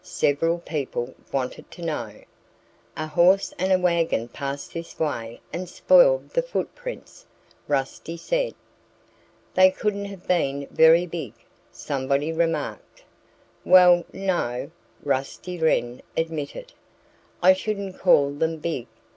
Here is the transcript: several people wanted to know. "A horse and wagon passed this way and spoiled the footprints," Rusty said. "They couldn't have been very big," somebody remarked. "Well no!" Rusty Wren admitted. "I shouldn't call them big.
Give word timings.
several 0.03 0.57
people 0.57 1.13
wanted 1.31 1.69
to 1.69 1.79
know. 1.83 2.11
"A 2.97 3.05
horse 3.05 3.53
and 3.59 3.83
wagon 3.83 4.27
passed 4.29 4.73
this 4.73 4.97
way 4.99 5.39
and 5.53 5.69
spoiled 5.69 6.31
the 6.31 6.41
footprints," 6.41 7.23
Rusty 7.67 8.17
said. 8.17 8.55
"They 9.53 9.69
couldn't 9.69 10.05
have 10.05 10.27
been 10.27 10.65
very 10.71 11.05
big," 11.05 11.33
somebody 11.71 12.33
remarked. 12.33 13.03
"Well 13.63 14.03
no!" 14.11 14.71
Rusty 15.03 15.59
Wren 15.59 16.01
admitted. 16.17 16.73
"I 17.43 17.53
shouldn't 17.53 17.99
call 17.99 18.31
them 18.31 18.57
big. 18.57 18.87